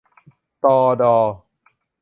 [0.63, 1.15] ตอ ฏอ